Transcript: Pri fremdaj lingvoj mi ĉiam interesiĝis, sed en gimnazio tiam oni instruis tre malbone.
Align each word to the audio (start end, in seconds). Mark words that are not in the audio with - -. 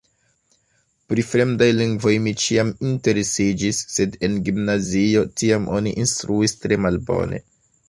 Pri 1.11 1.25
fremdaj 1.31 1.67
lingvoj 1.79 2.13
mi 2.27 2.33
ĉiam 2.45 2.71
interesiĝis, 2.93 3.83
sed 3.99 4.19
en 4.29 4.41
gimnazio 4.49 5.25
tiam 5.43 5.71
oni 5.77 5.97
instruis 6.07 6.59
tre 6.65 6.83
malbone. 6.89 7.45